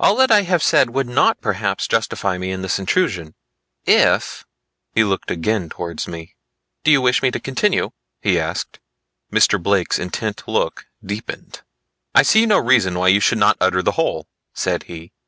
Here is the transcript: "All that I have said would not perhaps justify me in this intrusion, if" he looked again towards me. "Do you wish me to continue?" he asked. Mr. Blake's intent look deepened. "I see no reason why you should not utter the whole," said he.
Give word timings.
"All 0.00 0.16
that 0.16 0.32
I 0.32 0.42
have 0.42 0.64
said 0.64 0.90
would 0.90 1.06
not 1.08 1.40
perhaps 1.40 1.86
justify 1.86 2.38
me 2.38 2.50
in 2.50 2.62
this 2.62 2.80
intrusion, 2.80 3.36
if" 3.86 4.44
he 4.96 5.04
looked 5.04 5.30
again 5.30 5.68
towards 5.68 6.08
me. 6.08 6.34
"Do 6.82 6.90
you 6.90 7.00
wish 7.00 7.22
me 7.22 7.30
to 7.30 7.38
continue?" 7.38 7.90
he 8.20 8.36
asked. 8.40 8.80
Mr. 9.32 9.62
Blake's 9.62 10.00
intent 10.00 10.42
look 10.48 10.86
deepened. 11.06 11.62
"I 12.16 12.22
see 12.24 12.46
no 12.46 12.58
reason 12.58 12.98
why 12.98 13.06
you 13.14 13.20
should 13.20 13.38
not 13.38 13.58
utter 13.60 13.80
the 13.80 13.92
whole," 13.92 14.26
said 14.54 14.82
he. 14.90 15.12